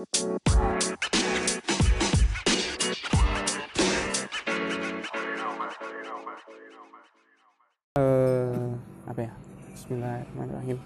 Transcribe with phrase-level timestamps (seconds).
[0.00, 0.08] eh
[9.04, 9.32] apa ya?
[9.76, 10.80] Bismillahirrahmanirrahim.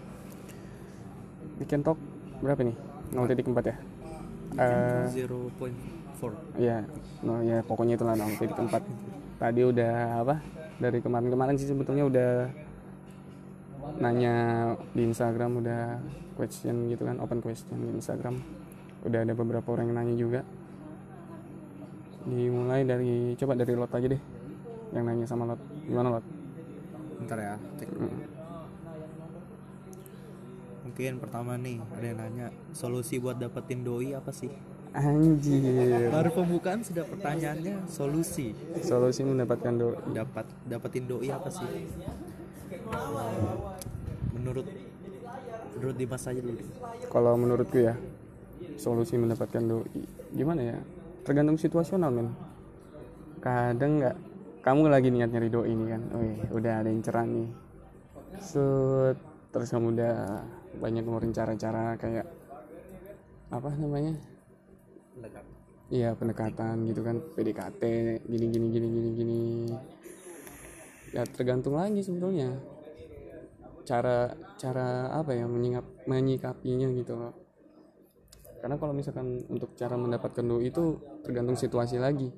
[1.62, 1.94] Weekend Talk
[2.42, 2.74] berapa nih?
[3.14, 3.76] 0.4 ya?
[4.58, 6.82] Eh 0.4 ya
[7.22, 8.66] no ya pokoknya itulah 0.4
[9.38, 10.42] tadi udah apa?
[10.82, 12.50] Dari kemarin-kemarin sih sebetulnya udah
[14.02, 14.34] nanya
[14.90, 16.02] di Instagram udah
[16.34, 18.63] question gitu kan open question di Instagram
[19.04, 20.40] udah ada beberapa orang yang nanya juga.
[22.24, 24.22] Dimulai dari coba dari lot aja deh
[24.96, 25.60] yang nanya sama lot.
[25.84, 26.24] Gimana lot?
[27.20, 27.88] Bentar ya cek.
[27.92, 28.20] Hmm.
[30.88, 34.50] Mungkin pertama nih ada yang nanya Solusi buat dapetin doi apa sih?
[34.94, 36.06] anjir.
[36.14, 38.54] Baru pembukaan sudah pertanyaannya Solusi.
[38.78, 39.98] Solusi mendapatkan doi.
[40.14, 41.66] Dapat dapetin doi apa sih?
[44.32, 44.66] Menurut
[45.74, 46.64] menurut Dimas aja dulu
[47.10, 47.98] kalau menurutku ya
[48.76, 50.02] solusi mendapatkan doi.
[50.34, 50.78] Gimana ya?
[51.24, 52.28] Tergantung situasional men
[53.44, 54.16] kadang nggak.
[54.64, 56.02] Kamu lagi niat nyari doi ini kan?
[56.16, 57.52] Wih, udah ada yang cerah nih.
[58.40, 59.20] Set,
[59.52, 60.40] terus kamu udah
[60.80, 62.24] banyak ngeluarin cara-cara kayak
[63.52, 64.16] apa namanya?
[65.92, 67.20] Iya pendekatan gitu kan.
[67.36, 67.82] PDKT
[68.24, 69.42] gini gini gini gini gini.
[71.12, 72.56] Ya tergantung lagi sebetulnya.
[73.84, 77.43] Cara cara apa ya menyingap menyikapinya gitu loh
[78.64, 82.32] karena kalau misalkan untuk cara mendapatkan doi itu tergantung situasi lagi.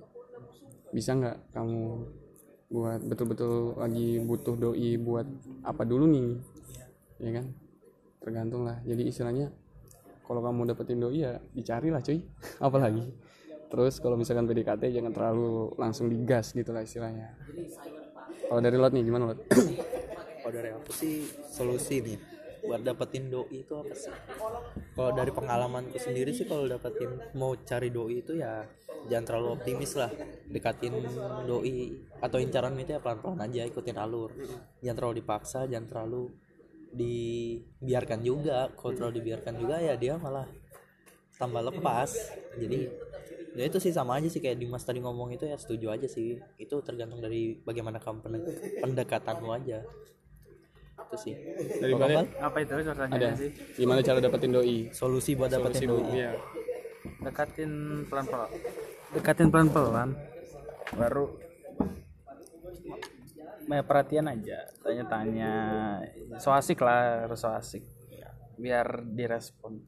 [0.91, 2.03] Bisa nggak kamu
[2.67, 5.23] buat betul-betul lagi butuh doi buat
[5.63, 6.35] apa dulu nih?
[7.23, 7.55] Ya kan?
[8.19, 8.83] Tergantung lah.
[8.83, 9.55] Jadi istilahnya
[10.27, 12.19] kalau kamu dapetin doi ya dicari lah cuy.
[12.67, 13.07] Apalagi.
[13.71, 17.39] Terus kalau misalkan PDKT jangan terlalu langsung digas gitu lah istilahnya.
[18.51, 19.47] Kalau dari lot nih gimana lot?
[20.43, 21.23] Kalau dari aku sih
[21.55, 22.36] solusi nih
[22.67, 24.13] buat dapetin doi itu apa sih?
[24.93, 28.67] Kalau dari pengalamanku sendiri sih kalau dapetin mau cari doi itu ya
[29.07, 30.11] jangan terlalu optimis lah.
[30.51, 30.95] Dekatin
[31.47, 34.35] doi atau incaran itu ya pelan-pelan aja ikutin alur.
[34.83, 36.23] Jangan terlalu dipaksa jangan terlalu
[36.91, 38.75] dibiarkan juga.
[38.75, 40.51] Kalau terlalu dibiarkan juga ya dia malah
[41.39, 42.11] tambah lepas.
[42.59, 42.91] Jadi
[43.57, 46.41] ya itu sih sama aja sih kayak Dimas tadi ngomong itu ya setuju aja sih.
[46.59, 49.87] Itu tergantung dari bagaimana kamu pendek- pendekatanmu aja
[51.07, 51.35] itu sih.
[51.79, 53.29] Dari Kamal, apa itu ada.
[53.39, 53.51] sih?
[53.79, 54.91] Gimana cara dapetin doi?
[54.91, 56.19] Solusi buat dapetin Solusi doi.
[56.19, 56.33] iya.
[57.23, 58.51] dekatin pelan pelan
[59.15, 60.11] dekatin pelan pelan
[60.95, 61.27] baru.
[63.67, 65.53] Banyak perhatian aja tanya tanya
[66.39, 67.83] so asik lah harus so asik.
[68.59, 69.83] Biar direspon.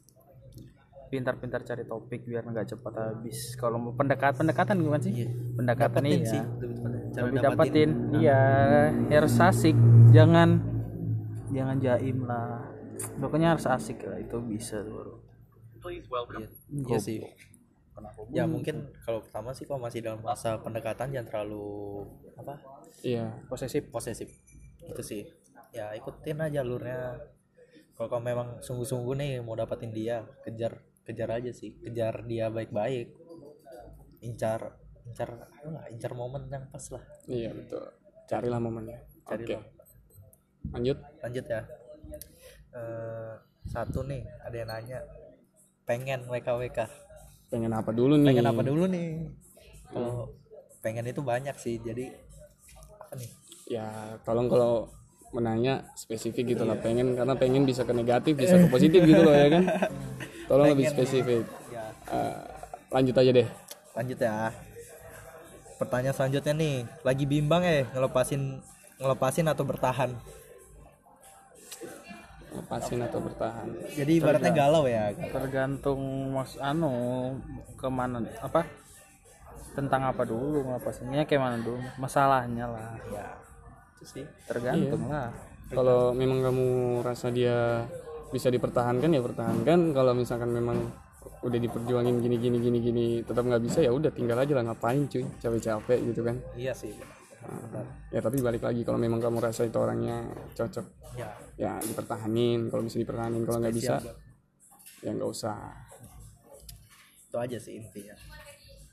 [1.08, 3.56] Pintar-pintar cari topik biar nggak cepat habis.
[3.56, 5.24] Kalau mau pendekat pendekatan gimana sih?
[5.56, 6.30] Pendekatan Dapetin iya.
[6.30, 7.00] sih lebih tepatnya.
[7.08, 7.88] Cara lebih dapetin.
[7.90, 8.20] dapetin.
[8.20, 8.40] Iya
[9.14, 9.76] harus asik.
[10.12, 10.77] Jangan
[11.52, 12.64] jangan jaim lah.
[13.22, 15.14] Pokoknya harus asik lah itu bisa tuh baru
[15.88, 17.18] Iya, iya sih.
[18.30, 22.06] Ya mungkin kalau pertama sih kalau masih dalam masa pendekatan jangan terlalu
[22.38, 22.58] apa?
[23.02, 23.38] Iya.
[23.46, 23.90] Posesif.
[23.90, 24.30] Posesif.
[24.82, 25.26] Itu sih.
[25.74, 27.18] Ya ikutin aja alurnya.
[27.98, 31.74] Kalau kamu memang sungguh-sungguh nih mau dapatin dia kejar kejar aja sih.
[31.78, 33.14] Kejar dia baik-baik.
[34.22, 34.78] Incar
[35.08, 37.02] incar apa lah incar momen yang pas lah.
[37.26, 37.82] Iya betul.
[38.28, 39.02] Carilah momennya.
[39.26, 39.77] Cari oke
[40.74, 40.98] lanjut.
[41.24, 41.62] Lanjut ya.
[42.72, 43.32] Eh,
[43.68, 44.98] satu nih ada yang nanya
[45.84, 47.08] pengen WKWK
[47.48, 48.28] pengen apa dulu nih?
[48.28, 49.08] Pengen apa dulu nih?
[49.88, 50.32] Kalau
[50.84, 52.12] pengen itu banyak sih jadi
[53.00, 53.30] apa nih?
[53.68, 53.88] Ya
[54.24, 54.92] tolong kalau
[55.28, 59.32] menanya spesifik gitu lah pengen karena pengen bisa ke negatif bisa ke positif gitu loh
[59.32, 59.64] ya kan?
[60.48, 61.44] Tolong lebih spesifik.
[61.72, 61.92] Ya.
[62.08, 62.36] Eh,
[62.92, 63.48] lanjut aja deh.
[63.96, 64.52] Lanjut ya.
[65.76, 68.60] Pertanyaan selanjutnya nih lagi bimbang eh ngelepasin
[68.98, 70.10] ngelepasin atau bertahan
[72.54, 73.68] lepasin atau bertahan.
[73.92, 75.12] Jadi ibaratnya galau ya?
[75.12, 76.00] Tergantung
[76.32, 77.36] mas anu
[77.76, 78.64] ke mana apa?
[79.74, 81.78] Tentang apa dulu ngelepasinnya kayak mana dulu?
[81.96, 82.98] Masalahnya lah.
[83.12, 83.26] Ya
[83.98, 84.24] itu sih.
[84.46, 85.12] Tergantung Iya.
[85.12, 85.28] lah.
[85.68, 86.66] Kalau memang kamu
[87.04, 87.84] rasa dia
[88.32, 89.92] bisa dipertahankan ya pertahankan.
[89.92, 90.78] Kalau misalkan memang
[91.38, 95.06] udah diperjuangin gini gini gini gini tetap nggak bisa ya udah tinggal aja lah ngapain
[95.06, 95.22] cuy?
[95.38, 96.36] Capek-capek gitu kan?
[96.56, 96.94] Iya sih
[97.38, 97.86] Benar.
[98.10, 100.26] ya tapi balik lagi kalau memang kamu rasa itu orangnya
[100.58, 101.30] cocok ya.
[101.54, 102.66] ya dipertahanin.
[102.66, 104.02] Kalau bisa dipertahanin kalau nggak bisa
[105.02, 105.54] ya nggak usah.
[107.30, 108.18] Itu aja sih intinya.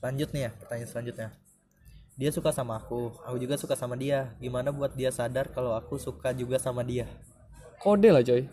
[0.05, 1.29] Lanjut nih ya pertanyaan selanjutnya.
[2.15, 4.37] Dia suka sama aku aku juga suka sama dia.
[4.37, 7.09] Gimana buat dia sadar kalau aku suka juga sama dia?
[7.81, 8.45] Kode lah coy.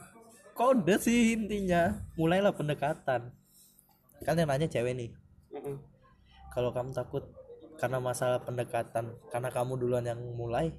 [0.56, 2.00] Kode sih intinya.
[2.16, 3.28] Mulailah pendekatan.
[4.24, 5.10] Kan yang nanya cewek nih.
[6.52, 7.28] Kalau kamu takut
[7.80, 10.72] karena masalah pendekatan karena kamu duluan yang mulai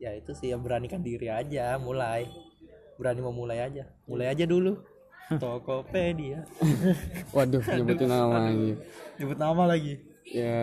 [0.00, 2.26] ya itu sih ya beranikan diri aja mulai.
[2.96, 3.88] Berani memulai aja.
[4.08, 4.80] Mulai aja dulu.
[5.40, 6.44] Tokopedia.
[7.36, 8.70] Waduh nyebutin nama lagi.
[9.20, 9.94] Nyebut nama lagi.
[10.28, 10.60] Ya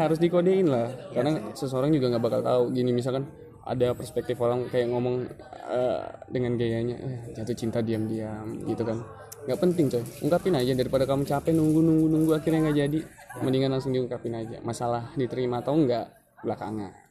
[0.00, 0.88] harus dikodein lah.
[1.12, 2.62] Karena seseorang juga nggak bakal tahu.
[2.72, 3.28] Gini misalkan
[3.62, 5.28] ada perspektif orang kayak ngomong
[5.70, 9.06] eh, dengan gayanya eh, jatuh cinta diam-diam gitu kan
[9.46, 10.04] nggak penting coy.
[10.22, 13.00] Ungkapin aja daripada kamu capek nunggu nunggu nunggu akhirnya nggak jadi.
[13.42, 14.58] Mendingan langsung diungkapin aja.
[14.62, 16.10] Masalah diterima atau enggak
[16.42, 17.02] belakangan.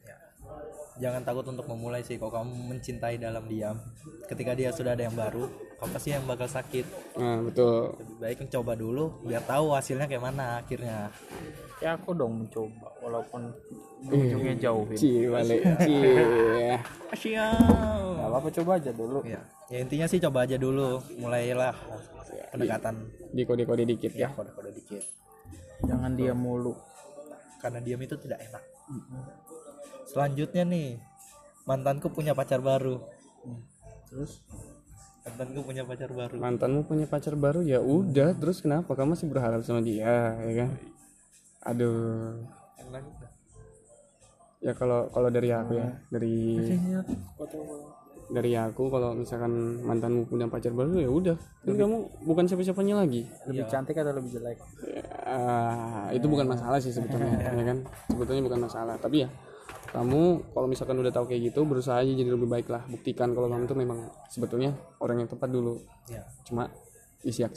[1.02, 3.74] Jangan takut untuk memulai sih kalau kamu mencintai dalam diam.
[4.30, 5.50] Ketika dia sudah ada yang baru
[5.82, 6.86] kamu pasti yang bakal sakit.
[7.18, 7.98] Nah betul.
[7.98, 11.10] Lebih baik mencoba dulu biar tahu hasilnya kayak mana akhirnya.
[11.82, 13.50] Ya aku dong mencoba walaupun
[14.06, 14.98] ujungnya jauh ya.
[15.02, 16.78] cie balik cie
[17.10, 17.34] Asyik.
[18.22, 19.26] Gak apa-apa coba aja dulu.
[19.26, 19.42] Ya
[19.74, 21.02] ya intinya sih coba aja dulu.
[21.18, 21.74] Mulailah
[22.52, 22.96] pendekatan.
[23.32, 24.30] Di kode kode dikit ya.
[24.36, 25.04] kode-kode dikit.
[25.88, 26.76] Jangan dia mulu.
[27.64, 28.64] Karena diam itu tidak enak.
[30.12, 31.00] Selanjutnya nih
[31.66, 33.00] mantanku punya pacar baru.
[34.12, 34.44] Terus?
[35.24, 36.36] Mantanku punya pacar baru.
[36.36, 37.64] Mantanmu punya pacar baru?
[37.64, 38.36] Ya udah.
[38.36, 38.94] Terus kenapa?
[38.98, 40.70] Kamu masih berharap sama dia ya kan?
[41.72, 42.42] Aduh.
[42.82, 43.32] Enak
[44.62, 46.62] ya kalau kalau dari aku ya dari
[48.32, 51.38] dari aku kalau misalkan mantanmu punya pacar baru ya udah.
[51.68, 53.28] Kan kamu bukan siapa-siapanya lagi.
[53.46, 54.58] Lebih cantik atau lebih jelek?
[55.28, 57.78] Ah, itu bukan masalah sih sebetulnya ya kan?
[58.08, 58.96] Sebetulnya bukan masalah.
[58.96, 59.30] Tapi ya
[59.92, 62.88] kamu kalau misalkan udah tahu kayak gitu berusaha aja jadi lebih baik lah.
[62.88, 64.00] Buktikan kalau kamu tuh memang
[64.32, 64.72] sebetulnya
[65.04, 65.84] orang yang tepat dulu.
[66.08, 66.72] Ya cuma
[67.22, 67.52] disia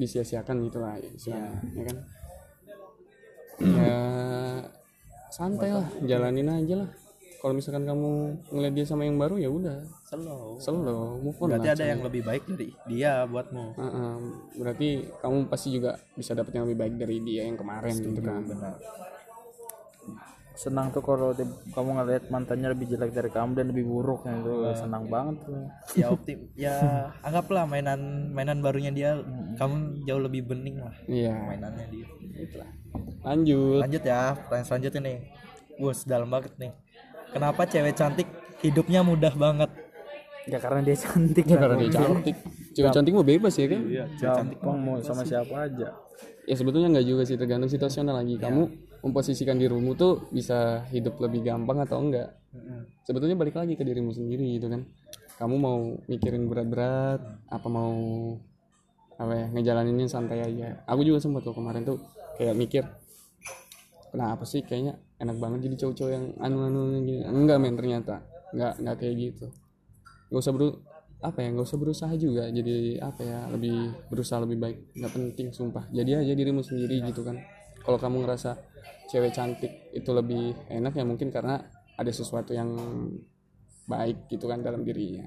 [0.00, 1.96] disia-siakan gitu lah ya, istilahnya, ya kan?
[3.60, 3.98] Ya
[5.28, 6.90] santai lah jalanin aja lah
[7.42, 9.82] kalau misalkan kamu ngeliat dia sama yang baru ya udah.
[10.06, 10.62] Slow.
[10.62, 13.64] Slow move on berarti lah ada yang lebih baik dari dia buatmu.
[13.82, 14.14] Heeh,
[14.62, 18.46] berarti kamu pasti juga bisa dapet yang lebih baik dari dia yang kemarin gitu kan.
[18.46, 18.78] benar.
[20.54, 24.70] Senang tuh kalau di- kamu ngeliat mantannya lebih jelek dari kamu dan lebih buruk gitu
[24.78, 25.66] senang banget tuh.
[25.98, 29.18] Ya optim ya anggaplah mainan mainan barunya dia
[29.58, 31.34] kamu jauh lebih bening lah iya.
[31.42, 32.06] mainannya dia.
[32.38, 32.70] Itulah.
[33.26, 33.82] Lanjut.
[33.82, 35.18] Lanjut ya pertanyaan selanjutnya nih.
[35.82, 36.70] Bus dalam banget nih
[37.32, 38.28] kenapa cewek cantik
[38.60, 39.70] hidupnya mudah banget?
[40.46, 42.36] Ya karena dia cantik ya karena dia cantik.
[42.72, 43.82] Cewek cantik mau bebas ya kan?
[44.20, 45.96] Gampang mau sama siapa aja.
[46.42, 48.36] Ya sebetulnya nggak juga sih tergantung situasional lagi.
[48.36, 48.62] Kamu
[49.02, 52.34] memposisikan dirimu tuh bisa hidup lebih gampang atau enggak?
[53.06, 54.82] Sebetulnya balik lagi ke dirimu sendiri gitu kan.
[55.38, 57.18] Kamu mau mikirin berat-berat
[57.50, 57.94] apa mau
[59.18, 60.82] apa ya ngejalaninnya santai aja.
[60.86, 62.02] Aku juga sempat tuh kemarin tuh
[62.38, 62.82] kayak mikir
[64.12, 64.60] kenapa sih?
[64.60, 67.24] Kayaknya enak banget jadi cowok-cowok yang anu-anu gini.
[67.24, 68.22] Enggak men ternyata.
[68.52, 69.46] Enggak enggak kayak gitu.
[70.28, 70.68] Nggak usah beru
[71.22, 72.44] apa ya nggak usah berusaha juga.
[72.52, 73.76] Jadi apa ya lebih
[74.12, 74.78] berusaha lebih baik.
[75.00, 75.88] Nggak penting sumpah.
[75.88, 77.40] Jadi aja dirimu sendiri gitu kan.
[77.80, 78.60] Kalau kamu ngerasa
[79.08, 81.64] cewek cantik itu lebih enak ya mungkin karena
[81.96, 82.72] ada sesuatu yang
[83.88, 85.26] baik gitu kan dalam dirinya.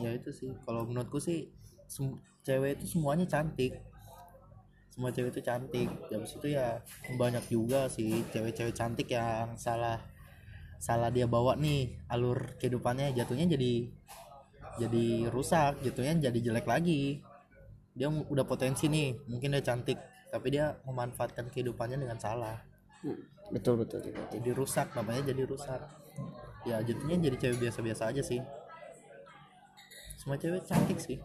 [0.00, 0.50] Ya itu sih.
[0.64, 1.52] Kalau menurutku sih
[2.42, 3.76] cewek itu semuanya cantik
[4.98, 5.86] semua cewek itu cantik.
[6.10, 6.82] Habis itu ya
[7.14, 10.02] banyak juga sih cewek-cewek cantik yang salah
[10.82, 13.86] salah dia bawa nih alur kehidupannya jatuhnya jadi
[14.82, 17.22] jadi rusak jatuhnya jadi jelek lagi.
[17.94, 20.02] Dia udah potensi nih mungkin dia cantik
[20.34, 22.58] tapi dia memanfaatkan kehidupannya dengan salah.
[23.06, 23.22] Hmm,
[23.54, 24.18] betul betul, betul.
[24.34, 25.78] jadi rusak namanya jadi rusak.
[26.66, 28.42] Ya jadinya jadi cewek biasa-biasa aja sih.
[30.18, 31.22] Semua cewek cantik sih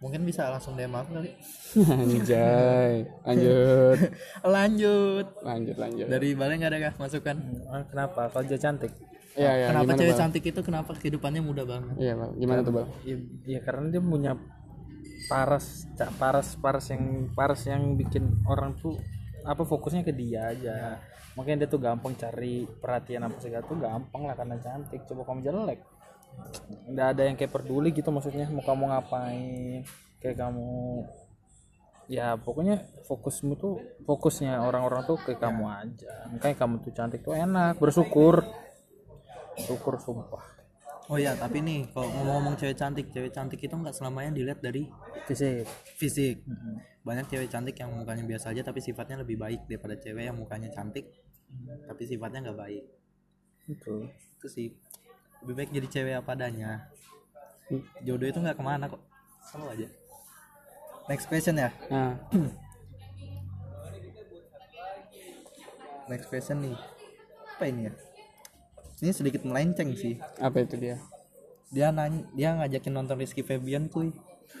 [0.00, 1.30] mungkin bisa langsung DM aku kali.
[1.76, 3.04] Anjay.
[3.22, 3.98] Lanjut.
[4.56, 5.26] Lanjut.
[5.40, 6.06] Lanjut lanjut.
[6.08, 7.36] Dari balai nggak ada kah masukan?
[7.68, 8.32] Ah, kenapa?
[8.32, 8.92] Kalau dia cantik.
[9.38, 11.94] Ya ya kenapa cewek cantik itu kenapa kehidupannya mudah banget?
[12.02, 12.34] Iya Bal.
[12.34, 12.86] gimana tuh bal?
[13.06, 14.32] Ya, ya karena dia punya
[15.30, 18.98] paras ca- paras paras yang paras yang bikin orang tuh
[19.46, 20.98] apa fokusnya ke dia aja.
[21.38, 25.06] Makanya dia tuh gampang cari perhatian apa segala tuh gampang lah karena cantik.
[25.06, 25.78] Coba kamu jelek
[26.90, 29.86] nggak ada yang kayak peduli gitu maksudnya mau kamu ngapain
[30.18, 31.06] kayak kamu
[32.10, 36.26] ya pokoknya fokusmu tuh fokusnya orang-orang tuh ke kamu aja.
[36.34, 38.42] Makanya kamu tuh cantik tuh enak bersyukur.
[39.54, 40.42] Syukur sumpah.
[41.06, 44.90] Oh iya tapi nih kalau ngomong-ngomong cewek cantik cewek cantik itu nggak selamanya dilihat dari
[45.30, 45.70] fisik.
[45.94, 46.42] fisik.
[47.06, 50.66] Banyak cewek cantik yang mukanya biasa aja tapi sifatnya lebih baik daripada cewek yang mukanya
[50.74, 51.06] cantik
[51.86, 52.84] tapi sifatnya nggak baik.
[53.70, 54.66] Itu itu sih
[55.44, 56.70] lebih baik jadi cewek apa adanya.
[58.02, 59.00] Jodoh itu nggak ke mana kok.
[59.46, 59.88] Selalu aja.
[61.08, 61.70] Next question ya.
[61.88, 62.14] Nah.
[66.10, 66.76] Next question nih.
[67.56, 67.92] Apa ini ya?
[69.00, 70.18] Ini sedikit melenceng sih.
[70.42, 70.98] Apa itu dia?
[71.70, 74.10] Dia nanya dia ngajakin nonton Rizky Febian kuy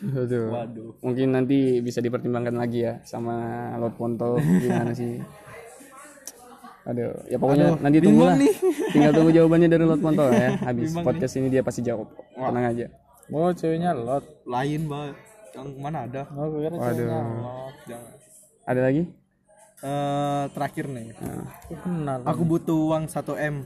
[0.00, 0.54] Waduh.
[0.54, 0.90] waduh.
[1.02, 3.34] Mungkin nanti bisa dipertimbangkan lagi ya sama
[3.76, 5.18] Lord Ponto gimana sih
[6.80, 8.36] aduh ya pokoknya nanti tunggu lah.
[8.94, 10.50] tinggal tunggu jawabannya dari Ponto lah ya.
[10.64, 12.08] Habis podcast ini dia pasti jawab.
[12.32, 12.86] Tenang aja.
[13.30, 14.24] Oh ceweknya lot.
[14.48, 15.14] Lain mbak
[15.54, 16.22] yang mana ada?
[16.34, 17.74] Oh gue kira ceweknya lot.
[17.84, 18.12] Jangan.
[18.64, 19.02] Ada lagi?
[19.80, 21.16] Eh, terakhir nih.
[21.16, 23.16] Aku kenal aku butuh uang 1
[23.48, 23.56] m.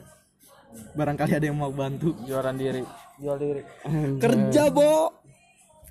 [0.94, 2.14] Barangkali ada yang mau bantu.
[2.26, 2.82] Jualan diri.
[3.18, 3.62] Jual diri.
[4.18, 5.10] Kerja bo.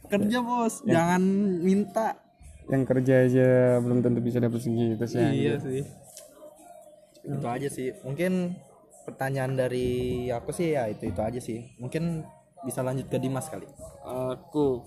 [0.07, 0.83] Kerja bos.
[0.83, 1.23] Jangan
[1.59, 2.19] minta.
[2.71, 3.49] yang kerja aja
[3.83, 5.83] belum tentu bisa dapat segitu sih iya sih
[7.23, 7.95] itu aja sih.
[8.03, 8.55] Mungkin
[9.03, 11.75] pertanyaan dari aku sih ya itu itu aja sih.
[11.79, 12.23] Mungkin
[12.63, 13.67] bisa lanjut ke Dimas kali.
[14.03, 14.83] Aku.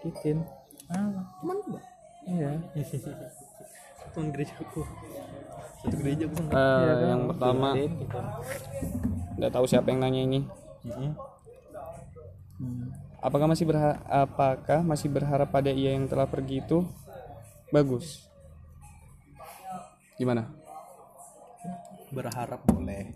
[0.00, 0.40] Kitin
[0.90, 1.06] ah
[1.38, 1.84] teman mbak
[2.26, 2.50] iya.
[4.10, 4.82] Teman gerejaku
[5.80, 6.50] satu gereja aku sama.
[6.52, 7.68] Eh, yang pertama.
[7.72, 8.18] Kitin, gitu.
[9.40, 10.40] nggak tahu siapa yang nanya ini.
[10.80, 11.12] Mm-mm.
[13.20, 16.84] apakah masih berha- apakah masih berharap pada ia yang telah pergi itu?
[17.72, 18.24] Bagus.
[20.20, 20.59] Gimana
[22.10, 23.14] berharap boleh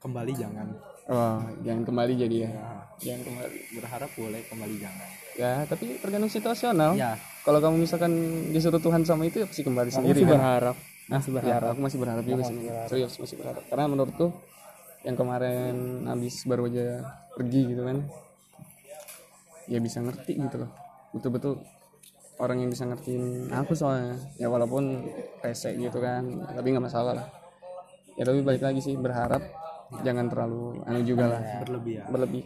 [0.00, 0.68] kembali jangan.
[1.04, 2.50] Wah jangan kembali jadi ya?
[3.00, 3.56] Jangan kembali.
[3.76, 5.08] Berharap boleh kembali jangan.
[5.36, 6.96] Ya tapi tergantung situasional.
[6.96, 7.18] Ya.
[7.44, 8.12] Kalau kamu misalkan
[8.54, 10.34] disuruh Tuhan sama itu ya pasti kembali sendiri masih kan?
[10.38, 10.76] berharap.
[11.04, 11.68] Masih berharap.
[11.76, 12.56] aku masih berharap juga sih.
[12.88, 13.62] serius masih berharap.
[13.68, 14.26] Karena menurutku
[15.04, 17.04] yang kemarin habis baru aja
[17.36, 18.08] pergi gitu kan
[19.68, 20.70] ya bisa ngerti gitu loh.
[21.12, 21.60] Betul-betul
[22.38, 24.18] orang yang bisa ngertiin aku soalnya.
[24.40, 25.06] Ya walaupun
[25.42, 27.28] rese gitu kan tapi nggak masalah lah.
[28.14, 29.42] Ya tapi balik lagi sih berharap
[30.02, 31.40] jangan terlalu anu juga lah.
[31.62, 32.42] Berlebih ya berlebih.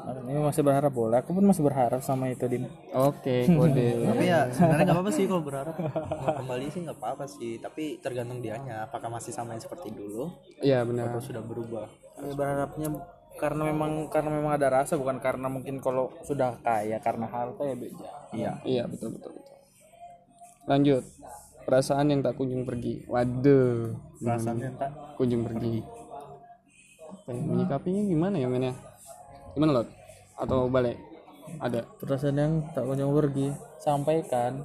[0.00, 3.88] Ini masih berharap boleh aku pun masih berharap sama itu dim oke kode.
[4.04, 5.74] Tapi ya sebenarnya nggak apa-apa sih kalau berharap.
[5.78, 7.52] Mau kembali sih nggak apa-apa sih.
[7.62, 11.14] Tapi tergantung dianya apakah masih sama yang seperti dulu iya benar.
[11.14, 11.86] atau sudah berubah.
[12.20, 12.88] Ya, berharapnya
[13.40, 17.74] karena memang karena memang ada rasa bukan karena mungkin kalau sudah kaya karena harta ya
[17.74, 19.56] beda iya Iya betul betul betul.
[20.68, 21.04] Lanjut.
[21.64, 23.02] Perasaan yang tak kunjung pergi.
[23.08, 23.96] Waduh.
[24.20, 25.80] perasaannya tak Kunjung pergi.
[27.26, 27.32] Ya?
[27.32, 28.74] Menyikapinya gimana ya men ya?
[29.56, 29.88] Gimana lot?
[30.36, 31.00] Atau balik?
[31.58, 31.82] Ada.
[31.98, 34.62] perasaan yang tak kunjung pergi sampaikan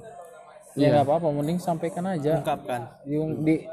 [0.76, 3.64] ya nggak apa-apa mending sampaikan aja ungkapkan Yung di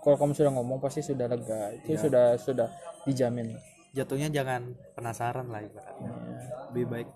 [0.00, 2.70] kalau kamu sudah ngomong pasti sudah lega itu sudah sudah
[3.02, 3.58] dijamin
[3.94, 6.10] jatuhnya jangan penasaran lah ibaratnya.
[6.74, 7.08] Lebih baik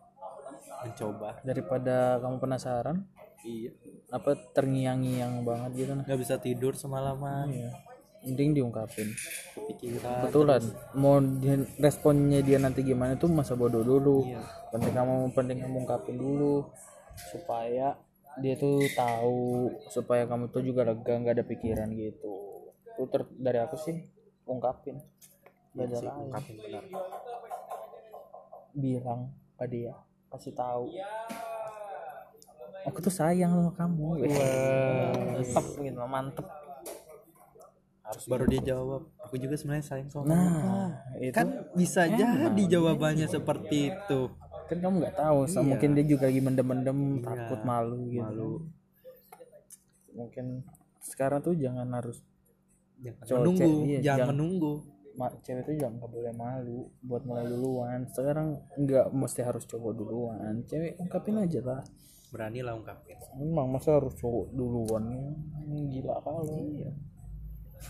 [0.86, 1.42] mencoba.
[1.42, 2.96] Daripada kamu penasaran?
[3.42, 3.70] Iya.
[4.14, 6.04] Apa terngiang-ngiang banget gitu nah?
[6.06, 7.50] Nggak bisa tidur semalaman.
[7.50, 7.70] Iya.
[8.18, 9.14] mending diungkapin.
[9.54, 10.58] Pikiran betulan
[10.98, 14.26] mau di- responnya dia nanti gimana itu masa bodoh dulu.
[14.26, 14.42] Iya.
[14.74, 16.66] penting kamu penting kamu ungkapin dulu.
[17.14, 17.94] Supaya
[18.42, 19.70] dia tuh tahu.
[19.86, 22.66] Supaya kamu tuh juga lega nggak ada pikiran gitu.
[22.98, 23.94] Itu ter- dari aku sih
[24.50, 24.98] ungkapin
[25.78, 26.22] Gak ada lain.
[26.26, 26.84] ungkapin benar.
[28.74, 29.20] Bilang
[29.58, 29.94] ke dia
[30.28, 30.92] kasih tahu.
[32.86, 34.06] Aku tuh sayang sama kamu.
[34.26, 36.46] Mantep gitu mantep.
[38.02, 39.02] Harus baru dia jawab.
[39.28, 40.36] Aku juga sebenarnya sayang sama kamu.
[40.36, 40.88] nah
[41.20, 44.20] itu kan bisa jadi jawabannya seperti itu.
[44.68, 48.20] Kan kamu nggak tahu so, mungkin dia juga lagi mendem-mendem takut malu gitu.
[48.24, 48.52] malu.
[50.12, 50.64] Mungkin
[51.00, 52.20] sekarang tuh jangan harus
[53.00, 54.72] jangan menunggu iya, jangan jangan- menunggu
[55.42, 58.06] cewek tuh jangan nggak boleh malu buat mulai duluan.
[58.14, 60.62] Sekarang nggak mesti harus cowok duluan.
[60.70, 61.82] Cewek ungkapin aja lah.
[62.30, 63.18] Beranilah ungkapin.
[63.42, 65.34] Emang masa harus cowok duluan?
[65.90, 66.90] Gila kalau iya.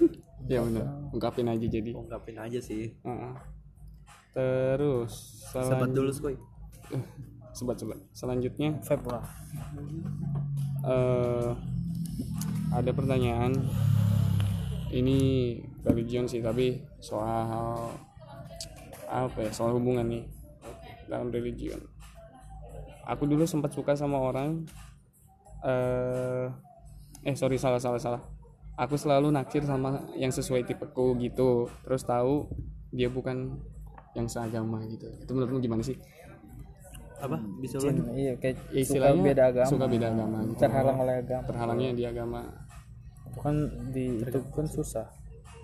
[0.48, 0.86] Ya benar.
[1.12, 1.92] Ungkapin aja jadi.
[1.92, 2.96] ungkapin aja sih.
[3.04, 3.34] Heeh.
[4.32, 6.38] Terus sebat dulu skoy.
[7.58, 7.98] Sebat sebat.
[8.14, 8.78] Selanjutnya.
[8.86, 9.26] Februari
[10.86, 11.52] eh
[12.72, 13.52] ada pertanyaan.
[14.88, 15.20] Ini
[15.84, 17.92] religion sih tapi soal
[19.08, 20.24] apa ya soal hubungan nih
[21.08, 21.80] dalam religion.
[23.08, 24.68] Aku dulu sempat suka sama orang
[25.64, 26.46] eh
[27.24, 28.22] eh sorry salah salah salah.
[28.78, 31.66] Aku selalu naksir sama yang sesuai tipeku gitu.
[31.82, 32.46] Terus tahu
[32.94, 33.58] dia bukan
[34.14, 35.08] yang seagama gitu.
[35.18, 35.98] Itu menurutmu gimana sih?
[37.18, 37.34] Apa?
[37.58, 38.14] Bisa ulang?
[38.14, 39.66] iya kayak Ya, suka istilahnya beda agama.
[39.66, 40.58] suka beda agama gitu.
[40.62, 41.44] Terhalang oleh agama.
[41.50, 42.40] Terhalangnya di agama.
[43.42, 43.56] Kan
[43.90, 45.06] di itu kan susah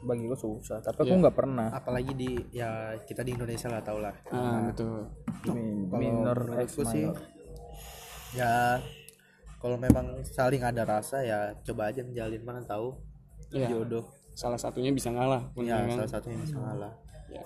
[0.04, 1.08] bagi gue susah tapi Iya.
[1.08, 1.68] aku nggak pernah.
[1.70, 2.70] Apalagi di ya
[3.00, 4.14] kita di Indonesia lah tau lah.
[4.28, 5.08] Ah betul.
[5.48, 7.08] Min- Kalau minor menurutku sih
[8.32, 8.78] ya
[9.56, 12.92] kalau memang saling ada rasa ya coba aja njalin mana tahu
[13.48, 13.70] Iya.
[13.70, 14.04] jodoh.
[14.32, 15.96] Salah satunya bisa ngalah pun ya ya kan?
[15.96, 16.92] salah satunya bisa ngalah.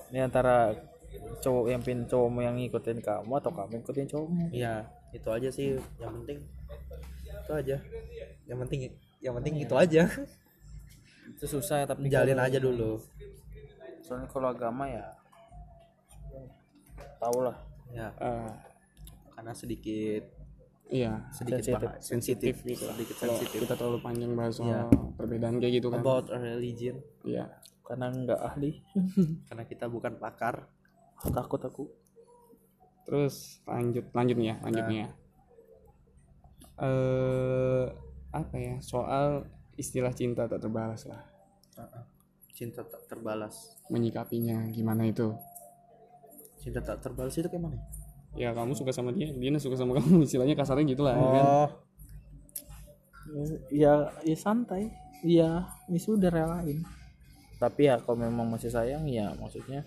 [0.09, 0.73] Ini antara
[1.38, 4.45] cowok yang pin cowokmu yang ngikutin kamu atau kamu ngikutin cowokmu?
[4.50, 6.38] Iya itu aja sih yang penting
[7.25, 7.77] itu aja.
[8.45, 8.81] Yang penting
[9.19, 10.03] yang penting itu aja
[11.38, 12.99] itu susah tapi jalin aja dulu.
[14.02, 15.07] Soalnya kalau agama ya
[17.16, 17.54] tau lah
[17.88, 18.11] ya.
[18.16, 18.50] Ah,
[19.33, 20.23] karena sedikit
[20.88, 21.78] iya sedikit Sensitif.
[21.85, 22.95] bah- sensitif gitu lah.
[22.95, 23.59] sedikit kalau sensitif.
[23.62, 24.83] kita terlalu panjang bahas soal Iya.
[25.14, 26.00] perbedaan kayak gitu kan.
[26.00, 26.99] About a religion.
[27.23, 27.45] Iya.
[27.80, 28.73] Karena nggak ahli.
[29.47, 30.66] Karena kita bukan pakar.
[31.21, 31.85] Takut aku.
[33.04, 35.09] Terus lanjut lanjut nih ya lanjut nih ya.
[36.78, 37.85] Eh
[38.30, 38.75] apa ya?
[38.80, 39.47] Soal
[39.78, 41.23] istilah cinta tak terbalas lah.
[41.78, 42.04] Heeh.
[42.58, 43.78] cinta tak terbalas.
[43.87, 45.30] Menyikapinya gimana itu?
[46.58, 47.78] Cinta tak terbalas itu kayak mana?
[48.35, 50.23] Ya kamu suka sama dia dia suka sama kamu.
[50.26, 51.44] Istilahnya kasarnya gitulah ya kan?
[51.47, 51.68] Oh.
[53.70, 54.90] Ya ya santai.
[55.23, 56.82] Ya ya sudah relain.
[57.62, 59.87] Tapi ya kalau memang masih sayang ya maksudnya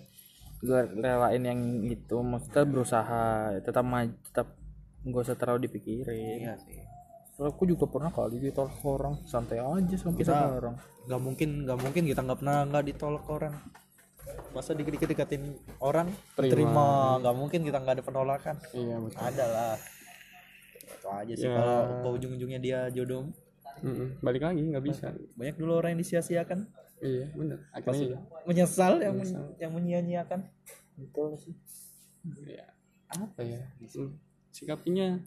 [0.64, 2.16] gue relain yang itu.
[2.24, 3.24] Maksudnya berusaha
[3.60, 4.56] tetap maju tetap
[5.04, 6.40] gak usah terlalu dipikirin.
[6.40, 6.91] Iya sih
[7.34, 9.14] aku juga pernah kali ditolak orang.
[9.24, 13.54] Santai aja sampai Kita- sekarang nggak mungkin nggak mungkin kita nggak pernah nggak ditolak orang.
[14.52, 15.42] Masa dikit dikit dekatin
[15.78, 16.50] orang Terima.
[16.50, 16.86] terima.
[17.18, 18.56] Nggak mungkin kita nggak ada penolakan.
[18.70, 19.18] Iya betul.
[19.18, 19.74] Ada lah.
[20.78, 21.54] Itu aja sih Ya.
[21.54, 23.28] kalau ke ujung ujungnya dia jodoh.
[23.82, 24.22] Mm-mm.
[24.22, 25.10] balik lagi nggak bisa.
[25.34, 26.70] Banyak dulu orang yang disia-siakan.
[27.02, 27.58] Iya bener.
[27.72, 30.46] Akhirnya menyesal yang men- yang menyia-nyiakan.
[30.94, 31.56] Betul sih.
[32.46, 32.70] Ya
[33.10, 33.58] apa ya
[33.92, 34.14] Hmm,
[34.48, 35.18] sikapinya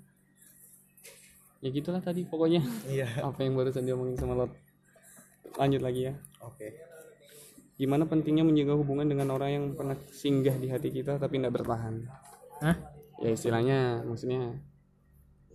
[1.63, 2.61] ya gitulah tadi pokoknya.
[2.87, 3.07] Iya.
[3.27, 4.51] Apa yang barusan diomongin sama Lot.
[5.55, 6.13] Lanjut lagi ya.
[6.43, 6.75] Oke.
[7.75, 12.07] Gimana pentingnya menjaga hubungan dengan orang yang pernah singgah di hati kita tapi tidak bertahan?
[12.63, 12.95] Hah?
[13.15, 14.59] ya istilahnya maksudnya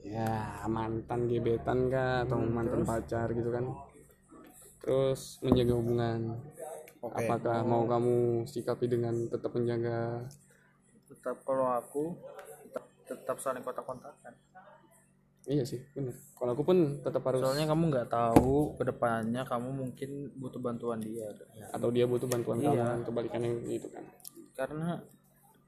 [0.00, 3.64] ya mantan gebetan kah atau mantan pacar gitu kan.
[4.80, 6.40] Terus menjaga hubungan.
[7.00, 7.16] Oke.
[7.24, 10.28] apakah mau kamu sikapi dengan tetap menjaga?
[11.08, 12.12] Tetap kalau aku
[12.68, 14.36] tetap, tetap saling kontak-kontakan
[15.50, 19.68] iya sih benar kalau aku pun tetap harus soalnya kamu nggak tahu ke depannya kamu
[19.76, 21.28] mungkin butuh bantuan dia.
[21.68, 22.86] Atau dia butuh bantuan kamu Iya.
[22.86, 24.04] kan kebalikannya gitu kan.
[24.56, 24.96] Karena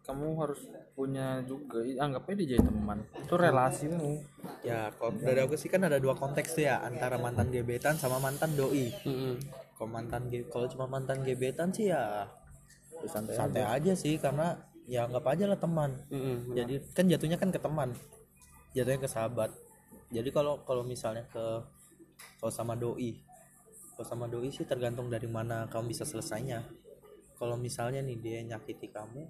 [0.02, 2.98] kamu harus punya juga anggapnya dia jadi teman.
[3.20, 4.24] Itu relasimu.
[4.64, 8.16] Ya kalau dari aku sih kan ada dua konteks tuh ya antara mantan gebetan sama
[8.16, 8.88] mantan doi.
[9.04, 9.34] Mm-mm.
[9.76, 12.30] kalau mantan ge- kalau cuma mantan gebetan sih ya
[12.96, 14.54] Ya, santai santai aja sih karena
[14.86, 15.90] ya anggap aja lah teman.
[16.08, 16.54] Mm-mm.
[16.54, 17.90] jadi kan jatuhnya kan ke teman
[18.72, 19.50] jatuhnya ke sahabat
[20.12, 21.44] jadi kalau kalau misalnya ke
[22.38, 23.32] kalau sama doi
[23.96, 26.64] kalau sama doi sih tergantung dari mana kamu bisa selesainya.
[27.36, 29.26] Kalau misalnya nih dia nyakiti kamu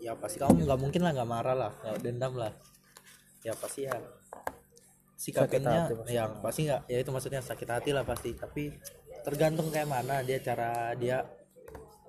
[0.00, 2.52] ya pasti kamu nggak mungkin lah nggak marah lah nggak dendam lah.
[3.44, 3.96] Ya pasti ya
[6.00, 6.16] pasti.
[6.16, 8.30] ya pasti nggak ya itu maksudnya sakit hati lah pasti.
[8.36, 8.72] Tapi
[9.24, 11.24] tergantung kayak mana dia cara dia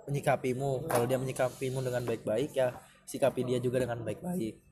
[0.07, 0.91] menyikapimu.
[0.91, 2.75] Kalau dia menyikapimu dengan baik-baik ya
[3.07, 4.70] sikapi dia juga dengan baik-baik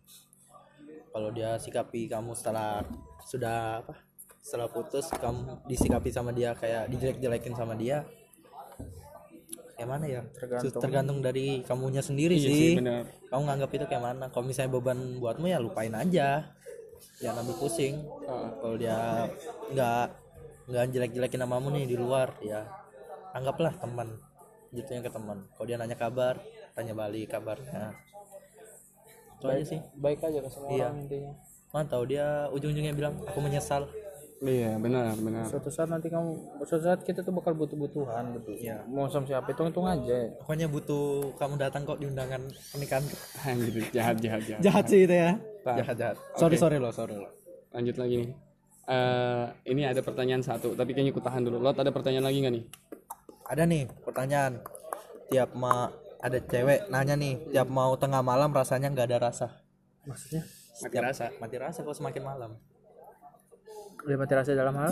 [1.19, 2.79] kalau dia sikapi kamu setelah
[3.27, 3.91] sudah apa
[4.39, 8.07] setelah putus kamu disikapi sama dia kayak dijelek-jelekin sama dia
[9.75, 10.23] kayak mana ya?
[10.31, 10.79] Tergantung.
[10.79, 12.55] tergantung dari kamunya sendiri Iya sih.
[12.55, 12.71] sih
[13.27, 14.25] kamu nganggap itu kayak mana?
[14.31, 16.55] Kalau misalnya beban buatmu ya lupain aja.
[17.19, 17.99] Jangan ambil pusing.
[18.27, 18.51] Ah.
[18.63, 19.27] kalau dia
[19.75, 20.05] nggak
[20.71, 22.63] nggak jelek-jelekin namamu nih di luar ya
[23.35, 24.19] anggaplah teman.
[24.71, 25.47] Jatuhnya ke teman.
[25.51, 26.39] Kalau dia nanya kabar
[26.75, 27.91] tanya balik kabarnya
[29.39, 29.79] itu aja sih?
[29.95, 30.85] baik aja ke semua Iya.
[30.85, 31.31] orang intinya.
[31.69, 33.87] Mana tahu dia ujung-ujungnya bilang aku menyesal.
[34.39, 35.43] Iya benar benar.
[35.45, 36.31] Suatu saat nanti kamu
[36.63, 37.75] suatu saat kita tuh bakal butuh.
[37.75, 38.83] Butuhan gitu Iya.
[38.85, 40.31] mau sama siapa hitung hitung aja.
[40.37, 42.39] Pokoknya butuh kamu datang kok di undangan
[42.71, 43.03] pernikahan.
[43.61, 43.79] Gitu.
[43.91, 44.61] Jahat jahat jahat.
[44.61, 45.35] Jahat sih itu ya.
[45.59, 45.75] Pak.
[45.77, 46.17] jahat jahat.
[46.35, 46.61] Sorry Oke.
[46.61, 47.27] sorry lo sorry lo
[47.69, 48.31] lanjut lagi nih.
[48.89, 51.59] Eh ini ada pertanyaan satu tapi kayaknya aku tahan dulu.
[51.59, 52.65] Lot ada pertanyaan lagi nggak nih?
[53.45, 54.53] Ada nih pertanyaan.
[55.27, 59.47] Tiap ma ada cewek nanya nih tiap mau tengah malam rasanya nggak ada rasa.
[60.03, 60.43] Maksudnya?
[60.79, 61.25] Mati rasa.
[61.39, 62.51] mati rasa kalau semakin malam.
[64.07, 64.91] Dia mati rasa dalam hal?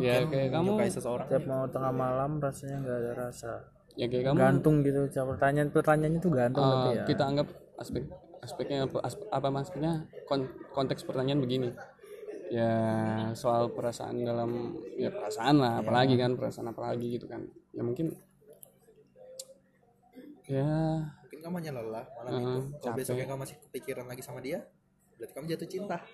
[0.00, 1.28] Ya kayak kamu seseorang.
[1.28, 3.52] Tiap mau tengah malam rasanya nggak ada rasa.
[3.96, 7.04] Ya kayak kamu gantung gitu Cara pertanyaan pertanyaannya tuh gantung tapi ya.
[7.04, 8.02] kita anggap aspek
[8.40, 9.92] aspeknya apa asp- apa maksudnya?
[10.24, 11.72] Kon- konteks pertanyaan begini.
[12.48, 12.72] Ya
[13.36, 17.44] soal perasaan dalam ya perasaan lah apalagi kan perasaan apalagi gitu kan.
[17.76, 18.16] Ya mungkin
[20.50, 20.74] ya.
[21.24, 22.78] Mungkin kamu hanya lelah malam Heeh, itu.
[22.82, 24.58] Kalau besoknya kamu masih kepikiran lagi sama dia
[25.20, 25.96] berarti kamu jatuh cinta.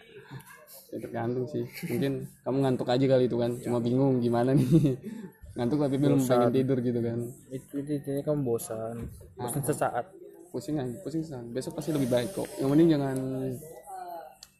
[0.90, 1.66] Ya tergantung sih.
[1.86, 3.54] Mungkin kamu ngantuk aja kali itu kan.
[3.58, 4.66] Cuma bingung gimana nih.
[5.58, 7.18] Ngantuk tapi belum pengen tidur gitu kan.
[7.50, 9.10] Itu itu intinya kamu bosan.
[9.38, 10.10] Bosan sesaat.
[10.50, 12.46] Pusing aja pusing sih besok pasti lebih baik kok.
[12.58, 13.16] Yang penting jangan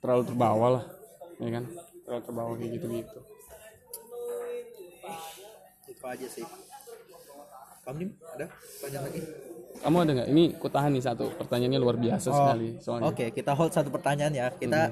[0.03, 0.85] terlalu terbawa lah
[1.43, 1.65] ya kan?
[2.07, 3.21] Terlalu terbawa kayak gitu gitu
[5.87, 6.47] itu aja sih
[7.87, 9.21] kamu nih ada pertanyaan lagi
[9.77, 13.53] kamu ada nggak ini ku tahan nih satu pertanyaannya luar biasa sekali soalnya Oke, kita
[13.53, 14.47] hold satu pertanyaan ya.
[14.49, 14.89] Kita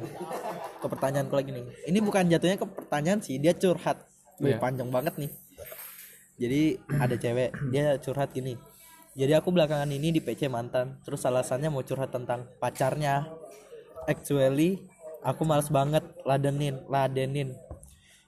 [0.78, 1.64] ke pertanyaanku lagi nih.
[1.88, 4.04] Ini bukan jatuhnya ke pertanyaan sih, dia curhat.
[4.44, 4.58] Wih, Iya.
[4.60, 5.30] panjang banget nih.
[6.36, 6.62] Jadi
[7.00, 8.60] ada cewek, dia curhat gini.
[9.16, 13.24] Jadi aku belakangan ini di PC mantan, terus alasannya mau curhat tentang pacarnya.
[14.04, 14.84] Actually,
[15.24, 17.56] aku males banget ladenin, ladenin.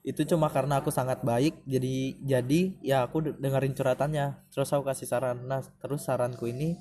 [0.07, 4.39] Itu cuma karena aku sangat baik, jadi jadi ya aku de- dengerin curhatannya.
[4.55, 5.51] Terus aku kasih saran.
[5.51, 6.79] Nah, terus saranku ini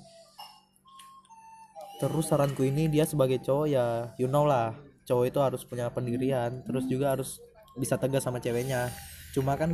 [1.95, 4.77] terus saranku ini dia sebagai cowok ya you know lah.
[5.09, 7.41] Cowok itu harus punya pendirian terus juga harus
[7.73, 8.93] bisa tegas sama ceweknya.
[9.33, 9.73] Cuma kan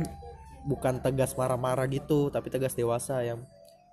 [0.64, 3.44] bukan tegas marah-marah gitu tapi tegas dewasa yang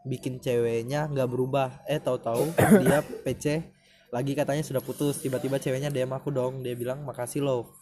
[0.07, 1.83] bikin ceweknya nggak berubah.
[1.83, 2.47] Eh tahu-tahu
[2.79, 3.59] dia PC
[4.07, 6.63] lagi katanya sudah putus tiba-tiba ceweknya DM aku dong.
[6.63, 7.78] Dia bilang makasih loh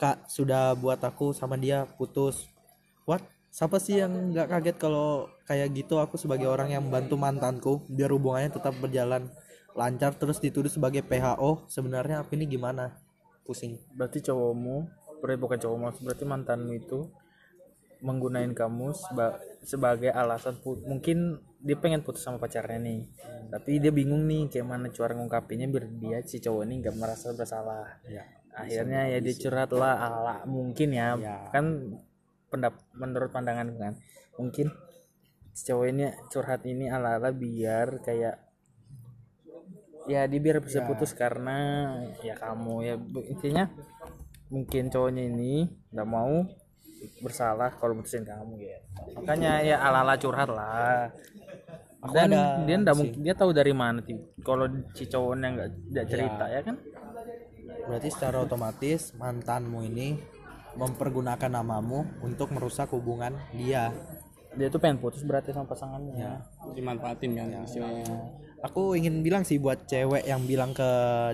[0.00, 2.48] kak sudah buat aku sama dia putus.
[3.04, 3.20] What?
[3.52, 6.00] Siapa sih yang nggak kaget kalau kayak gitu?
[6.00, 9.28] Aku sebagai orang yang membantu mantanku biar hubungannya tetap berjalan
[9.76, 12.96] lancar terus dituduh sebagai PHO sebenarnya aku ini gimana?
[13.44, 13.76] Pusing.
[13.92, 14.76] Berarti cowokmu
[15.20, 16.98] berarti bukan cowokmu berarti mantanmu itu
[18.00, 23.04] menggunain kamu seba- sebagai alasan put- mungkin dia pengen putus sama pacarnya nih.
[23.52, 27.36] Tapi dia bingung nih kayak mana cara ngungkapinnya biar dia si cowok ini nggak merasa
[27.36, 28.00] bersalah.
[28.08, 31.46] Ya akhirnya ya dia curhat lah ala mungkin ya, Ya.
[31.54, 31.94] kan
[32.50, 33.94] pendap menurut pandangan kan
[34.34, 34.74] mungkin
[35.54, 38.42] cowok ini curhat ini ala ala biar kayak
[40.08, 41.92] ya dia biar bisa putus karena
[42.24, 42.94] ya kamu ya
[43.30, 43.70] intinya
[44.50, 46.42] mungkin cowoknya ini nggak mau
[47.22, 48.76] bersalah kalau mutusin kamu gitu.
[49.22, 51.08] Makanya ya ala ala curhat lah.
[52.00, 54.64] Aku dan ada dia nggak mungkin dia tahu dari mana sih kalau
[54.96, 56.76] si cowoknya nggak nggak cerita ya kan
[57.86, 60.18] berarti secara otomatis mantanmu ini
[60.74, 63.90] mempergunakan namamu untuk merusak hubungan dia.
[64.54, 66.42] Dia tuh pengen putus berarti sama pasangannya.
[66.74, 68.06] Dimanfaatin kan istilahnya.
[68.60, 70.90] Aku ingin bilang sih buat cewek yang bilang ke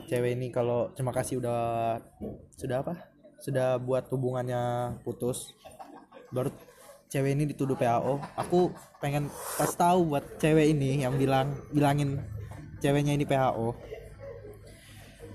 [0.07, 1.97] cewek ini kalau terima kasih udah
[2.55, 2.95] sudah apa?
[3.41, 5.57] Sudah buat hubungannya putus
[6.31, 6.51] baru
[7.07, 12.19] cewek ini dituduh PAO aku pengen pas tahu buat cewek ini yang bilang bilangin
[12.83, 13.73] ceweknya ini PHO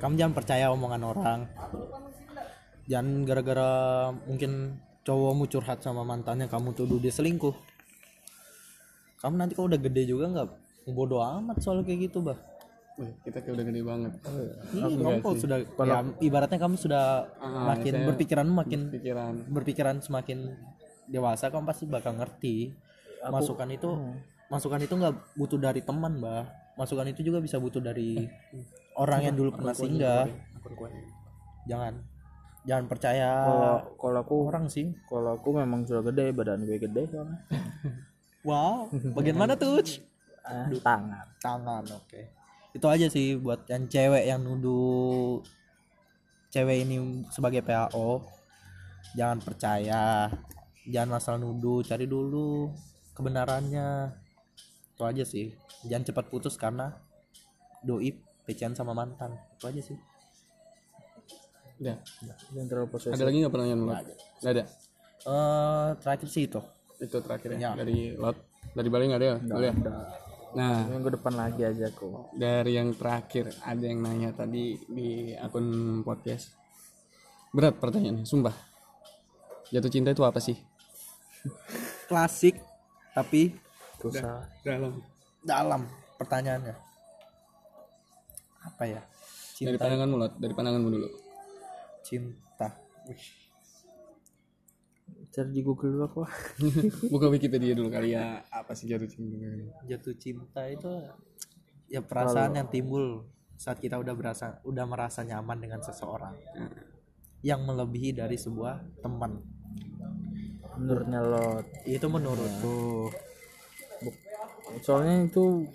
[0.01, 1.39] kamu jangan percaya omongan orang.
[2.89, 3.71] Jangan gara-gara
[4.25, 7.53] mungkin cowokmu curhat sama mantannya kamu tuduh dia selingkuh.
[9.21, 10.49] Kamu nanti kalau udah gede juga nggak
[10.89, 12.41] bodoh amat soal kayak gitu bah.
[13.21, 14.11] Kita kayak udah gede banget.
[14.73, 17.05] Iya, kamu kalau sudah ya, ibaratnya kamu sudah
[17.37, 20.57] Ah, makin berpikiran makin pikiran berpikiran semakin
[21.05, 22.73] dewasa kamu pasti bakal ngerti.
[23.21, 23.89] Masukan itu
[24.49, 26.49] masukan itu nggak butuh dari teman bah.
[26.73, 28.25] Masukan itu juga bisa butuh dari
[28.95, 30.27] orang yang dulu pernah singgah.
[31.69, 31.93] jangan.
[32.61, 34.93] Jangan percaya kalau kalau aku orang sih.
[35.09, 37.25] kalau aku memang sudah gede badan gue gede kan
[38.47, 38.85] wow
[39.17, 39.81] bagian mana tuh
[40.45, 41.25] ah, tangan.
[41.41, 42.21] Tangan oke.
[42.71, 45.41] Itu aja sih buat yang cewek yang nuduh
[46.53, 48.21] cewek ini sebagai PAO
[49.17, 50.29] jangan percaya.
[50.85, 52.69] Jangan asal nuduh cari dulu
[53.17, 54.13] kebenarannya.
[54.93, 55.49] Itu aja sih.
[55.89, 56.93] Jangan cepat putus karena
[57.81, 59.97] doi pecian sama mantan itu aja sih.
[61.81, 61.97] Udah
[62.53, 63.17] yang terlalu posesif.
[63.17, 63.93] Ada lagi nggak pertanyaan lo
[64.41, 64.63] nggak ada.
[65.21, 66.61] Eh terakhir sih itu.
[67.01, 67.71] Itu terakhir ya, Ya.
[67.73, 68.37] dari lot
[68.77, 69.37] dari Bali nggak ada ya?
[69.41, 69.75] Boleh ya?
[70.51, 70.79] nah.
[70.85, 72.29] Minggu depan lagi aja kok.
[72.37, 75.65] Dari yang terakhir ada yang nanya tadi di akun
[76.05, 76.53] podcast.
[77.51, 78.53] Berat pertanyaannya sumpah.
[79.71, 80.55] Jatuh cinta itu apa sih?
[82.05, 82.59] Klasik
[83.17, 83.55] tapi
[83.97, 84.45] susah.
[84.61, 85.01] dalam.
[85.41, 85.81] Dalam
[86.21, 86.90] pertanyaannya
[88.61, 89.01] apa ya?
[89.61, 89.83] Dari cinta.
[89.85, 90.33] pandanganmu lot.
[90.37, 91.07] Dari pandanganmu dulu.
[92.01, 92.69] Cinta.
[95.31, 96.21] Cari di Google dulu aku.
[97.13, 98.41] Buka Wikipedia dulu kali ya.
[98.49, 99.37] Apa sih jatuh cinta?
[99.85, 100.89] Jatuh cinta itu
[101.91, 103.27] ya perasaan yang timbul
[103.59, 106.33] saat kita udah berasa udah merasa nyaman dengan seseorang.
[107.45, 109.41] Yang melebihi dari sebuah teman.
[110.77, 113.09] Menurutnya lo itu menurutku.
[114.81, 115.69] Soalnya itu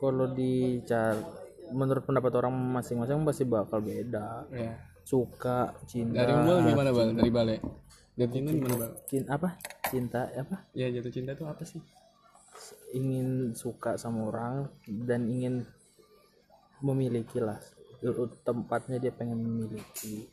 [0.00, 4.44] kalau dicari menurut pendapat orang masing-masing pasti bakal beda.
[4.50, 4.74] Ya
[5.04, 7.12] suka cinta dari bal gimana bal?
[7.12, 7.60] Dari balik.
[8.16, 8.90] Jatuh cinta gimana bal?
[9.04, 9.48] Cinta apa?
[9.92, 10.56] Cinta apa?
[10.72, 11.80] Ya jatuh cinta itu apa sih?
[12.96, 15.68] Ingin suka sama orang dan ingin
[16.80, 17.60] memiliki lah.
[18.42, 20.24] Tempatnya dia pengen memiliki.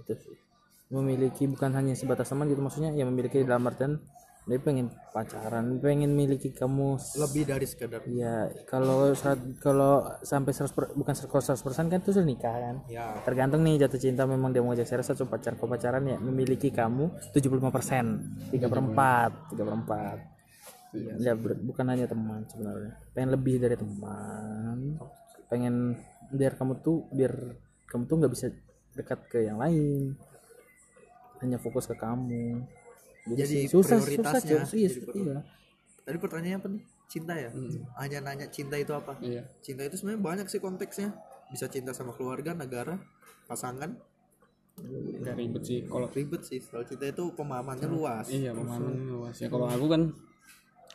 [0.00, 0.36] Itu sih.
[0.88, 4.00] Memiliki bukan hanya sebatas teman gitu maksudnya ya memiliki dalam artian
[4.46, 7.98] dia pengen pacaran pengen miliki kamu lebih dari sekedar.
[8.06, 12.76] Ya kalau saat kalau sampai 100 per- bukan 100 persen kan itu sudah nikah kan?
[12.86, 16.22] Ya tergantung nih jatuh cinta memang dia mau ngajak serius atau pacar kau pacaran ya
[16.22, 18.22] memiliki kamu 75 persen.
[18.54, 20.18] Tiga perempat tiga perempat
[21.18, 22.94] ya ber- bukan hanya teman sebenarnya.
[23.12, 24.94] Pengen lebih dari teman.
[25.50, 25.98] Pengen
[26.30, 27.34] biar kamu tuh biar
[27.90, 28.46] kamu tuh nggak bisa
[28.94, 30.14] dekat ke yang lain.
[31.42, 32.62] Hanya fokus ke kamu
[33.26, 35.38] Jadi susah prioritasnya susah iya, jadi iya.
[36.06, 36.82] tadi pertanyaannya apa nih?
[37.10, 37.50] Cinta ya?
[37.98, 39.18] Hanya nanya cinta itu apa?
[39.18, 39.42] Iya.
[39.58, 41.10] Cinta itu sebenarnya banyak sih konteksnya.
[41.50, 43.02] Bisa cinta sama keluarga negara
[43.50, 43.98] pasangan.
[44.78, 45.78] Nggak ribet sih.
[45.90, 46.62] Kalau ribet sih.
[46.62, 48.26] Kalau cinta itu pemahamannya luas.
[48.30, 49.34] Iya pemahaman luas.
[49.42, 50.02] Ya kalau aku kan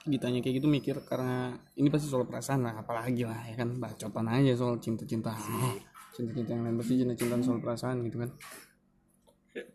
[0.07, 2.79] ditanya kayak gitu mikir karena ini pasti soal perasaan lah.
[2.79, 3.75] Apalagi lah ya kan?
[3.75, 5.35] Bacotan aja soal cinta-cinta.
[6.15, 8.31] Cinta-cinta yang lain pasti cinta-cinta soal perasaan gitu kan.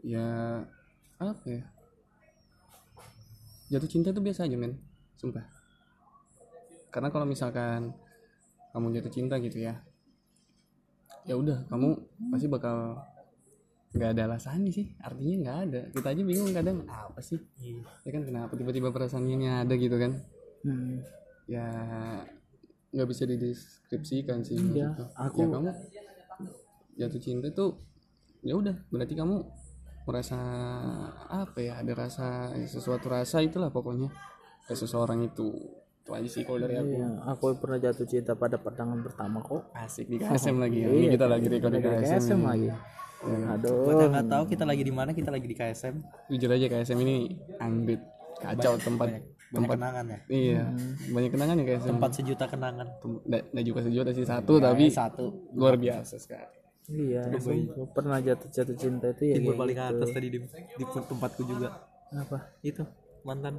[0.00, 0.28] Ya
[1.16, 1.75] apa ya
[3.66, 4.78] jatuh cinta itu biasa aja men.
[5.16, 5.44] Sumpah.
[6.88, 7.92] Karena kalau misalkan
[8.72, 9.80] kamu jatuh cinta gitu ya
[11.24, 11.96] ya udah kamu
[12.30, 13.02] pasti bakal
[13.90, 14.86] nggak ada alasannya sih.
[15.00, 15.80] Artinya nggak ada.
[15.90, 17.40] Kita aja bingung kadang apa sih?
[18.04, 20.12] Ya kan kenapa tiba-tiba perasaan ini ada gitu kan?
[20.62, 20.98] Hmm.
[21.46, 21.62] ya
[22.90, 25.14] nggak bisa dideskripsikan sih Iya, maksudku.
[25.14, 25.70] aku- ya kamu
[26.96, 27.78] jatuh cinta tuh
[28.42, 29.46] ya udah berarti kamu
[30.06, 30.38] merasa
[31.26, 34.08] apa ya ada rasa sesuatu rasa itulah pokoknya.
[34.66, 35.50] Ke seseorang itu
[36.06, 36.94] itu aja sih kalau dari aku.
[36.94, 39.66] Iya, aku pernah jatuh cinta pada pandangan pertama kok.
[39.74, 40.88] asik di KSM lagi ya.
[40.94, 42.68] Ini kita lagi record di KSM, KSM lagi.
[43.26, 43.82] Aduh.
[43.82, 45.94] buat yang nggak tahu kita lagi di mana kita lagi di KSM
[46.30, 47.98] jujur aja KSM ini anggrit
[48.38, 49.18] kacau tempat
[49.50, 50.18] banyak kenangan ya?
[50.30, 50.64] Iya
[51.10, 52.86] banyak kenangan ya KSM tempat sejuta kenangan.
[53.26, 55.50] Nggak juga sejuta sih satu tapi satu.
[55.56, 56.44] luar biasa sekali
[56.86, 59.42] Iya, aku pernah jatuh jatuh cinta itu ya.
[59.42, 59.90] kayak paling gitu.
[59.90, 60.38] atas tadi di,
[60.78, 61.82] di tempatku juga
[62.14, 62.38] Apa?
[62.62, 62.86] itu
[63.26, 63.58] mantan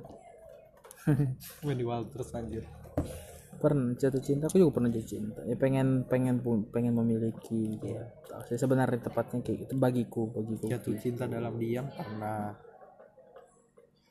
[1.67, 2.63] Wendy Walters anjir
[3.57, 5.41] Pernah jatuh cinta, aku juga pernah jatuh cinta.
[5.41, 6.37] Ya pengen pengen
[6.69, 8.05] pengen memiliki ya.
[8.53, 10.69] Sebenarnya tepatnya kayak gitu bagiku, bagiku.
[10.69, 12.53] jatuh cinta dalam diam karena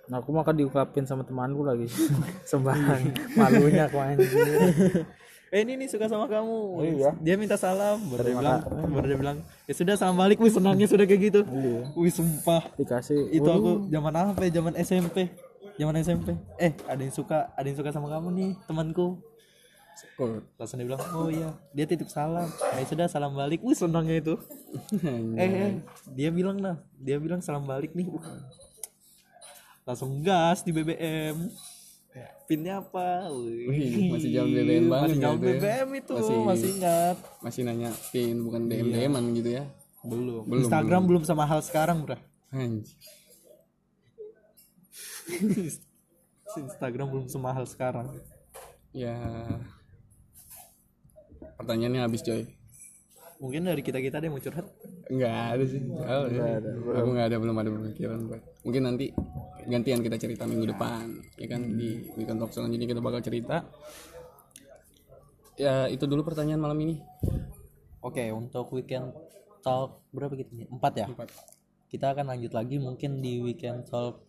[0.06, 1.90] Nah, aku makan diungkapin sama temanku lagi.
[2.50, 4.30] Sembarang malunya aku anjir.
[5.54, 6.58] eh ini nih suka sama kamu.
[6.82, 7.10] Iya.
[7.22, 8.02] dia minta salam.
[8.10, 9.38] Baru dia bilang baru dia bilang
[9.70, 11.40] ya sudah salam balik wih senangnya sudah kayak gitu.
[11.46, 11.80] Iya.
[11.94, 12.66] wih sumpah.
[12.74, 13.30] Dikasih.
[13.30, 14.58] Itu aku zaman apa ya?
[14.58, 15.30] Zaman SMP
[15.76, 19.22] zaman SMP eh ada yang suka ada yang suka sama kamu nih temanku.
[20.58, 21.54] Langsung dia bilang oh iya.
[21.70, 22.50] Dia titip salam.
[22.74, 23.62] Ya sudah salam balik.
[23.62, 24.34] Wih senangnya itu.
[25.40, 25.72] Eh, eh.
[26.12, 28.10] Dia bilang nah dia bilang salam balik nih.
[29.86, 31.48] Langsung gas di BBM
[32.46, 33.28] pinnya apa?
[33.30, 34.12] Wih.
[34.14, 35.58] Masih zaman BBM banget masih zaman gitu ya.
[35.58, 37.16] BBM itu Masih- masih, ingat.
[37.42, 39.64] masih nanya pin bukan DM DM-an gitu ya?
[40.00, 41.22] Belum, Belum, Instagram belum.
[41.26, 42.16] sama hal sekarang bro.
[42.50, 42.94] Anjir.
[46.56, 48.08] Instagram belum semahal sekarang.
[48.94, 49.18] Ya.
[51.58, 52.46] Pertanyaannya habis coy
[53.38, 54.66] mungkin dari kita kita ada yang mau curhat?
[55.12, 55.80] Enggak ada sih.
[55.84, 56.44] Jauh ya.
[56.96, 59.06] aku nggak ada belum ada pemikiran buat mungkin nanti
[59.66, 63.66] gantian kita cerita minggu depan ya kan di weekend talk selanjutnya kita bakal cerita.
[65.56, 67.00] Ya itu dulu pertanyaan malam ini.
[68.04, 69.12] Oke untuk weekend
[69.64, 71.06] talk berapa gitu nih empat ya?
[71.10, 71.30] Empat.
[71.86, 74.26] kita akan lanjut lagi mungkin di weekend talk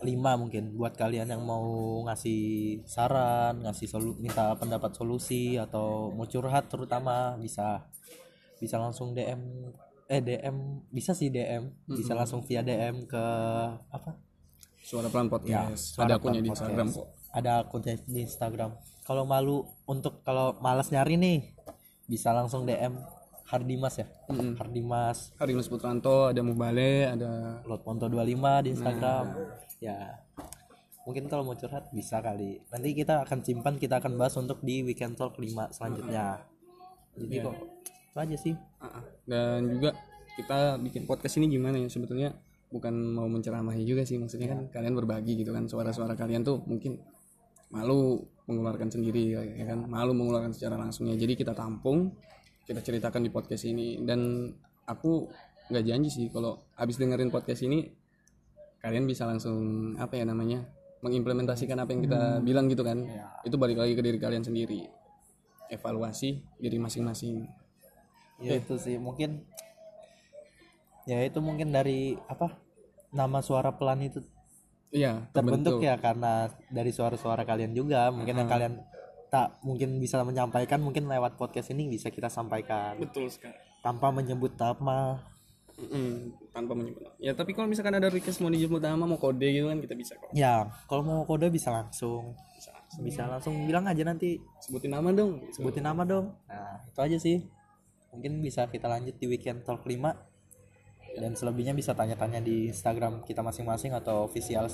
[0.00, 6.24] 5 mungkin buat kalian yang mau ngasih saran ngasih solu minta pendapat solusi atau mau
[6.24, 7.84] curhat terutama bisa
[8.60, 9.40] bisa langsung DM
[10.10, 13.24] eh DM bisa sih DM bisa langsung via DM ke
[13.88, 14.18] apa?
[14.84, 15.96] Suara pelan podcast.
[15.96, 16.50] Suara ada akunnya di.
[16.52, 17.06] Instagram kok.
[17.30, 18.70] Ada akunnya di Instagram.
[19.06, 21.56] Kalau malu untuk kalau malas nyari nih
[22.10, 22.98] bisa langsung DM
[23.46, 24.06] Hardimas ya.
[24.30, 24.54] Mm-mm.
[24.58, 25.34] Hardimas.
[25.38, 29.24] Hari Mas Putranto ada Mubale ada Lotponto 25 di Instagram.
[29.80, 30.20] Ya
[31.08, 32.62] mungkin kalau mau curhat bisa kali.
[32.70, 36.46] Nanti kita akan simpan kita akan bahas untuk di weekend talk 5 selanjutnya.
[37.14, 37.56] Jadi kok
[38.10, 38.54] itu aja sih.
[39.22, 39.94] Dan juga
[40.34, 41.86] kita bikin podcast ini gimana ya?
[41.86, 42.34] Sebetulnya
[42.70, 44.18] bukan mau menceramahi juga sih.
[44.18, 45.70] Maksudnya kan kalian berbagi gitu kan.
[45.70, 46.98] Suara-suara kalian tuh mungkin
[47.70, 49.86] malu mengeluarkan sendiri ya ya kan?
[49.86, 52.10] Malu mengeluarkan secara langsungnya jadi kita tampung
[52.66, 54.02] kita ceritakan di podcast ini.
[54.02, 54.50] Dan
[54.90, 55.30] aku
[55.70, 57.86] nggak janji sih kalau habis dengerin podcast ini
[58.82, 60.66] kalian bisa langsung apa ya namanya
[61.06, 63.06] mengimplementasikan apa yang kita bilang gitu kan.
[63.46, 64.82] Itu balik lagi ke diri kalian sendiri.
[65.70, 67.46] Evaluasi diri masing-masing
[68.40, 69.44] ya itu sih mungkin
[71.08, 72.56] ya itu mungkin dari apa
[73.10, 74.22] nama suara pelan itu
[74.90, 78.10] iya terbentuk ya karena dari suara-suara kalian juga.
[78.10, 78.74] Mungkin yang kalian
[79.30, 82.98] tak mungkin bisa menyampaikan mungkin lewat podcast ini bisa kita sampaikan.
[82.98, 83.54] Betul sekali.
[83.80, 85.22] Tanpa menyebut nama.
[85.80, 87.16] Mm, tanpa menyebut nama.
[87.16, 90.12] ya tapi kalau misalkan ada request mau dijemput nama mau kode gitu kan kita bisa
[90.18, 90.30] kok.
[90.34, 92.34] Ya kalau mau kode bisa langsung.
[92.98, 93.54] Bisa langsung.
[93.64, 94.42] Bilang aja nanti.
[94.58, 96.34] Sebutin nama dong sebutin nama dong.
[96.50, 97.46] Nah itu aja sih
[98.10, 103.42] mungkin bisa kita lanjut di weekend talk 5 dan selebihnya bisa tanya-tanya di Instagram kita
[103.42, 104.70] masing-masing atau official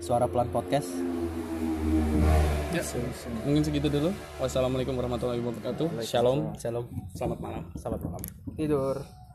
[0.00, 0.88] suara pelan podcast.
[2.72, 2.84] Ya,
[3.44, 4.12] mungkin segitu dulu.
[4.36, 6.04] Wassalamualaikum warahmatullahi wabarakatuh.
[6.04, 6.52] Shalom.
[6.60, 6.84] Shalom.
[7.16, 7.62] Selamat malam.
[7.76, 8.22] Selamat malam.
[8.52, 9.25] Tidur.